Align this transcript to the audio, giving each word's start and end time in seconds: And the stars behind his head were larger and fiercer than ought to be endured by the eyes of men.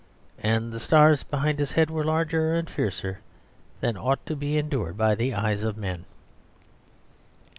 And 0.41 0.71
the 0.73 0.79
stars 0.79 1.21
behind 1.21 1.59
his 1.59 1.73
head 1.73 1.91
were 1.91 2.03
larger 2.03 2.55
and 2.55 2.67
fiercer 2.67 3.19
than 3.81 3.97
ought 3.97 4.25
to 4.25 4.35
be 4.35 4.57
endured 4.57 4.97
by 4.97 5.13
the 5.13 5.35
eyes 5.35 5.61
of 5.61 5.77
men. 5.77 6.05